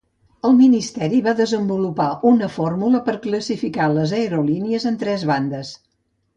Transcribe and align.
El 0.47 0.53
ministeri 0.61 1.19
va 1.27 1.33
desenvolupar 1.39 2.07
una 2.31 2.49
fórmula 2.55 3.03
per 3.11 3.17
classificar 3.29 3.93
les 3.99 4.17
aerolínies 4.23 4.91
en 4.95 5.01
tres 5.07 5.31
bandes. 5.35 5.79